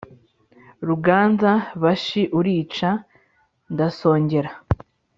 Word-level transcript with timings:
Ruganza-bashi 0.87 2.21
urica, 2.39 2.89
ndasongera. 3.73 4.51